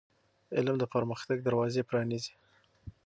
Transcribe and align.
علم 0.57 0.75
د 0.79 0.83
پرمختګ 0.93 1.37
دروازې 1.43 1.81
پرانیزي. 1.89 2.33